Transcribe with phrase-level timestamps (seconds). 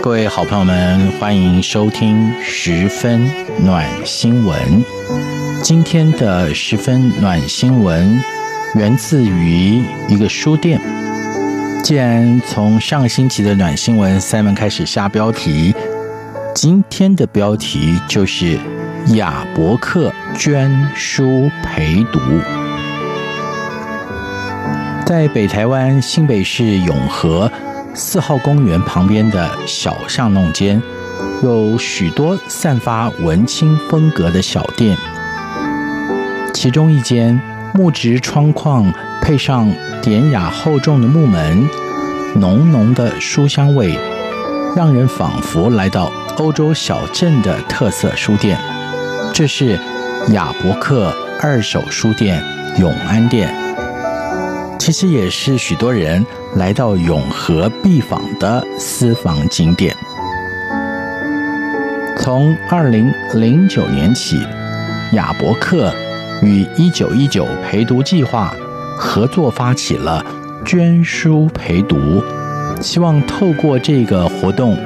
[0.00, 3.28] 各位好朋友们，欢迎收听十分
[3.64, 4.84] 暖新闻。
[5.62, 8.22] 今天的十分暖新闻
[8.76, 10.80] 源自于一个书店。
[11.82, 15.74] 既然从上星期的暖新闻 Simon 开始下标题，
[16.54, 18.56] 今天的标题就是
[19.14, 22.20] 亚伯克捐书陪读。
[25.04, 27.50] 在北台湾新北市永和。
[27.98, 30.80] 四号公园旁边的小巷弄间，
[31.42, 34.96] 有许多散发文青风格的小店。
[36.54, 37.38] 其中一间
[37.74, 39.68] 木质窗框配上
[40.00, 41.68] 典雅厚重的木门，
[42.36, 43.98] 浓浓的书香味，
[44.76, 48.56] 让人仿佛来到欧洲小镇的特色书店。
[49.34, 49.76] 这是
[50.28, 52.40] 亚伯克二手书店
[52.78, 53.52] 永安店，
[54.78, 56.24] 其实也是许多人。
[56.56, 59.94] 来到永和必访的私房景点。
[62.18, 64.36] 从二零零九年起，
[65.12, 65.92] 亚伯克
[66.42, 68.52] 与一九一九陪读计划
[68.96, 70.24] 合作发起了
[70.64, 72.22] 捐书陪读，
[72.80, 74.76] 希望透过这个活动，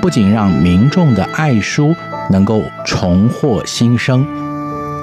[0.00, 1.94] 不仅让民众的爱书
[2.30, 4.26] 能够重获新生，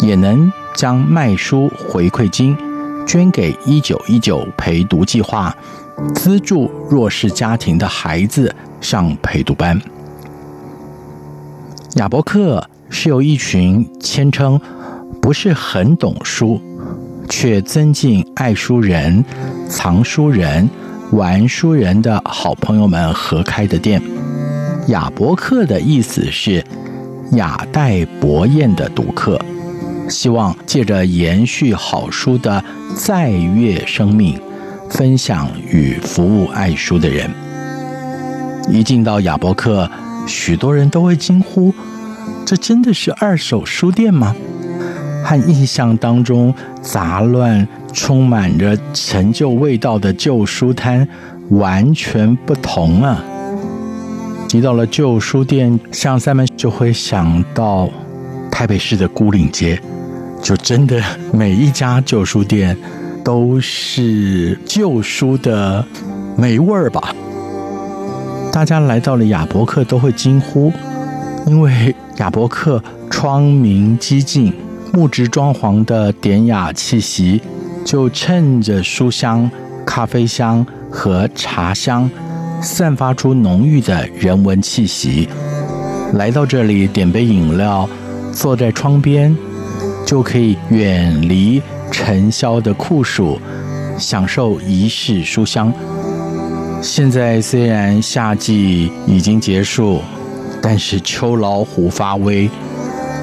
[0.01, 2.57] 也能将卖书回馈金
[3.05, 5.55] 捐给一九一九陪读计划。
[6.15, 9.79] 资助弱势家庭的孩子上陪读班。
[11.95, 14.59] 亚伯克是由一群谦称
[15.21, 16.59] 不是很懂书，
[17.29, 19.23] 却尊敬爱书人、
[19.67, 20.69] 藏书人、
[21.11, 24.01] 玩书人的好朋友们合开的店。
[24.87, 26.63] 亚伯克的意思是
[27.33, 29.39] 雅代伯彦的读客，
[30.09, 32.63] 希望借着延续好书的
[32.95, 34.39] 再阅生命。
[34.91, 37.29] 分享与服务爱书的人，
[38.69, 39.89] 一进到亚伯克，
[40.27, 41.73] 许多人都会惊呼
[42.45, 44.35] ：“这真的是二手书店吗？”
[45.23, 51.07] 和印象当中杂乱、充满着陈旧味道的旧书摊
[51.49, 53.23] 完全不同啊！
[54.49, 57.89] 提到了旧书店，像三们就会想到
[58.51, 59.79] 台北市的牯岭街，
[60.41, 62.75] 就真的每一家旧书店。
[63.23, 65.85] 都是旧书的
[66.37, 67.13] 霉味儿吧？
[68.51, 70.71] 大家来到了亚伯克都会惊呼，
[71.45, 74.53] 因为亚伯克窗明几净、
[74.91, 77.41] 木质装潢的典雅气息，
[77.85, 79.49] 就趁着书香、
[79.85, 82.09] 咖啡香和茶香，
[82.61, 85.29] 散发出浓郁的人文气息。
[86.13, 87.87] 来到这里点杯饮料，
[88.33, 89.35] 坐在窗边，
[90.05, 91.61] 就可以远离。
[92.03, 93.39] 尘嚣的酷暑，
[93.95, 95.71] 享受一世书香。
[96.81, 100.01] 现在虽然夏季已经结束，
[100.63, 102.49] 但是秋老虎发威。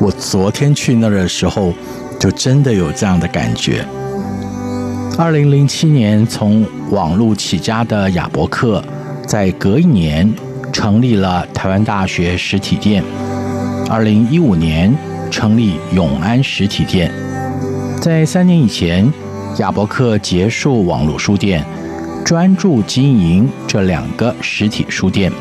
[0.01, 1.75] 我昨天去那儿的时候，
[2.21, 3.85] 就真的有这样的感觉。
[5.19, 8.81] 二零零七年从网络起家的亚伯克，
[9.27, 10.33] 在隔一年
[10.73, 13.03] 成立了台湾大学实体店。
[13.91, 14.97] 二零一五年
[15.33, 17.13] 成立永安实体店。
[18.01, 19.13] 在三年以前，
[19.59, 21.65] 亚伯克结束网络书店，
[22.25, 25.33] 专注经营这两个实体书店。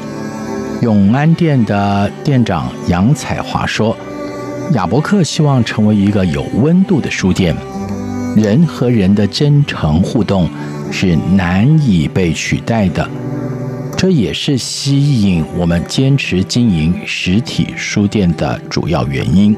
[0.82, 3.96] 永安店的店长杨彩华说
[4.74, 7.56] ：“亚伯克希望成为一个有温度的书店，
[8.36, 10.50] 人和人的真诚互动
[10.92, 13.08] 是难以被取代的，
[13.96, 19.56] 这也是吸引我们坚持经营实体书店的主要原因。”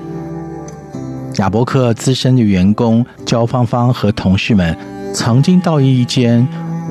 [1.39, 4.77] 亚伯克资深的员工焦芳芳和同事们
[5.13, 6.45] 曾经到一间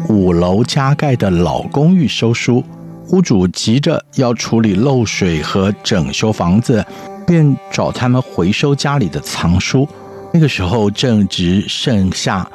[0.09, 2.65] 五楼加盖的老公寓收书，
[3.11, 6.83] 屋主急着要处理漏水和整修房子，
[7.27, 9.87] 便找他们回收家里的藏书。
[10.33, 12.51] 那个时候正值盛夏，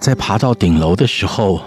[0.00, 1.60] 在爬到顶楼的时候，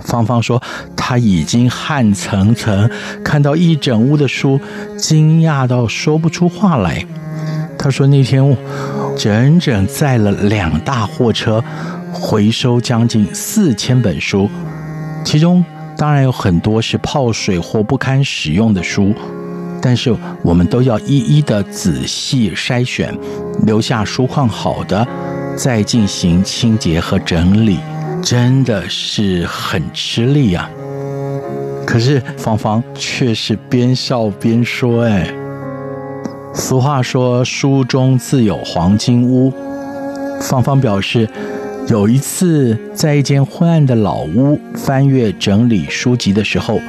[0.00, 0.62] 芳芳说
[0.96, 2.90] 她已经汗涔涔，
[3.22, 4.58] 看到一整屋的书，
[4.96, 7.04] 惊讶到说不出话来。
[7.78, 8.42] 她说那天
[9.16, 11.62] 整整载了两大货车，
[12.12, 14.48] 回收将近四千本书，
[15.24, 15.64] 其中
[15.96, 19.14] 当然有很多是泡水或不堪使用的书。
[19.80, 23.16] 但是我们都要一一的仔细筛选，
[23.62, 25.06] 留下书况好的，
[25.56, 27.78] 再进行清洁和整理，
[28.22, 30.68] 真的是很吃力啊。
[31.86, 35.32] 可是芳芳却是边笑边说：“哎，
[36.56, 39.52] 俗话说书中自有黄金屋。”
[40.40, 41.28] 芳芳表示，
[41.86, 46.80] 有一次在一间昏暗的老屋翻阅整理书籍的时候。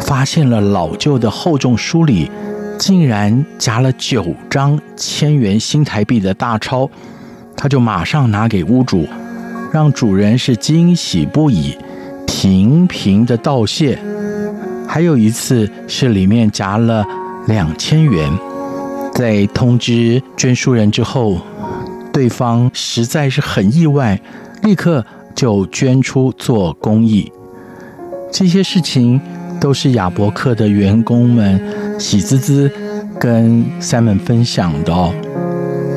[0.00, 2.30] 发现了老旧的厚重书里，
[2.78, 6.88] 竟然夹了九张千元新台币的大钞，
[7.56, 9.06] 他就马上拿给屋主，
[9.72, 11.76] 让主人是惊喜不已，
[12.26, 13.98] 频频的道谢。
[14.86, 17.04] 还有一次是里面夹了
[17.48, 18.30] 两千元，
[19.18, 21.40] 在通知捐书人之后，
[22.12, 24.20] 对方实在是很意外，
[24.62, 25.04] 立刻
[25.34, 27.32] 就捐出做公益。
[28.30, 29.20] 这些事情。
[29.60, 31.60] 都是亚伯克的员工们
[31.98, 32.70] 喜滋滋
[33.18, 35.12] 跟 Simon 分享的哦，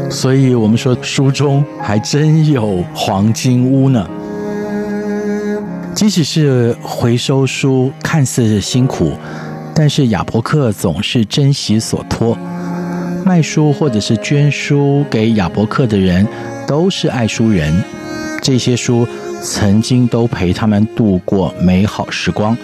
[0.10, 4.10] 所以我们说书中还真有黄金屋呢。
[5.94, 9.12] 即使是回收书看似辛苦，
[9.76, 12.36] 但是亚伯克总是珍惜所托，
[13.26, 16.28] 卖书或者是捐书给亚伯克的人
[16.68, 17.74] 都是爱书人，
[18.42, 19.08] 这些书
[19.42, 22.58] 曾经都陪他们度过美好时光。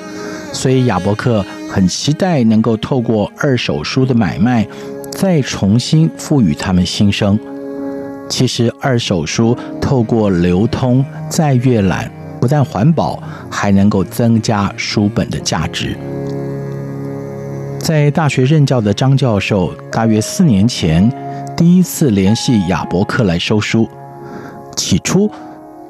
[0.52, 4.68] 所以亚伯克很期待能够透过二手书的买卖，
[5.12, 7.38] 再重新赋予他们新生。
[8.30, 12.12] 其实二手书透过流通再阅览，
[12.42, 15.96] 不但环保，还能够增加书本的价值。
[17.88, 21.10] 在大学任教的张教授，大约四年前
[21.56, 23.88] 第一次联系亚伯克来收书，
[24.76, 25.32] 起初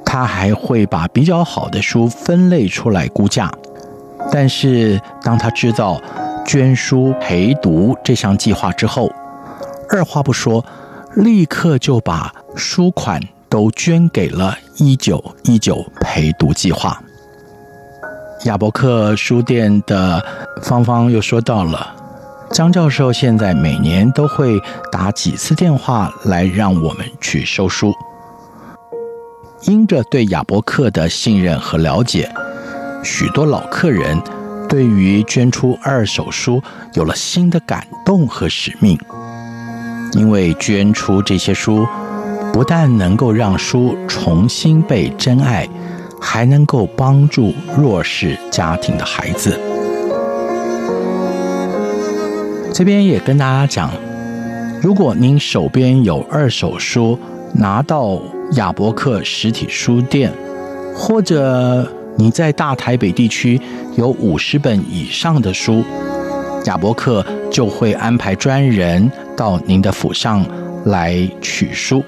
[0.06, 3.52] 他还会把比较好的书分类出来估价。
[4.32, 6.00] 但是，当他知道
[6.46, 9.12] 捐书陪读这项计划之后，
[9.90, 10.64] 二话不说，
[11.16, 13.20] 立刻就把书款
[13.50, 17.02] 都捐给了一九一九陪读计划。
[18.46, 20.24] 亚伯克书店的
[20.62, 21.96] 芳芳又说到了，
[22.52, 24.60] 张教授现在每年都会
[24.92, 27.94] 打几次电话来让我们去收书。
[29.64, 32.32] 因着对亚伯克的信任和了解。
[33.04, 34.22] 许多老客人
[34.68, 36.62] 对于捐出二手书
[36.94, 38.98] 有了新的感动和使命，
[40.14, 41.88] 因为捐出这些书，
[42.54, 45.68] 不但能够让书重新被珍爱，
[46.20, 49.60] 还能够帮助弱势家庭的孩子。
[52.74, 53.92] 这边也跟大家讲，
[54.82, 57.18] 如果您手边有二手书，
[57.54, 58.20] 拿到
[58.52, 60.32] 亚伯克实体书店，
[60.94, 63.60] 或者你在大台北地区
[63.96, 65.84] 有五十本以上的书，
[66.66, 70.46] 亚伯克就会安排专人到您的府上
[70.86, 72.04] 来取书，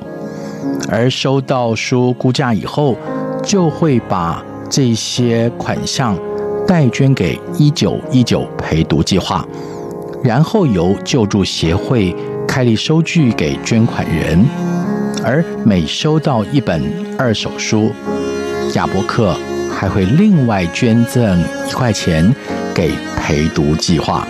[0.87, 2.95] 而收到书估价以后，
[3.43, 6.17] 就会把这些款项
[6.67, 9.45] 代捐给一九一九陪读计划，
[10.23, 12.15] 然后由救助协会
[12.47, 14.45] 开立收据给捐款人，
[15.23, 16.83] 而每收到一本
[17.17, 17.91] 二手书，
[18.75, 19.35] 亚伯克。
[19.71, 22.35] 还会另外捐赠一块钱
[22.75, 24.27] 给陪读计划。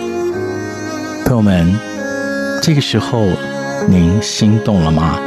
[1.24, 1.74] 朋友们，
[2.62, 3.26] 这个时候
[3.88, 5.18] 您心动了吗？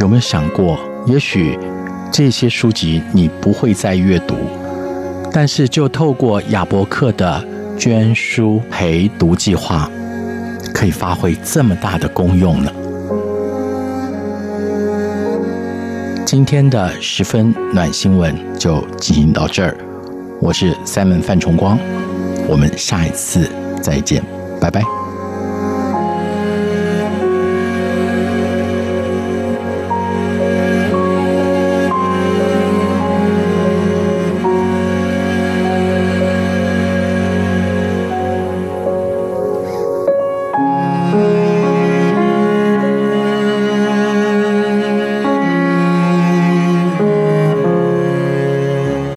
[0.00, 1.56] 有没有想过，也许
[2.12, 4.36] 这些书籍你不会再阅读，
[5.32, 7.44] 但是就透过亚伯克的
[7.76, 9.90] 捐书陪读计划，
[10.72, 12.70] 可以发挥这么大的功用呢？
[16.24, 19.76] 今天的十分暖新闻就进行到这儿，
[20.40, 21.78] 我是 Simon 范崇光，
[22.48, 23.48] 我们下一次
[23.82, 24.22] 再见，
[24.60, 25.03] 拜拜。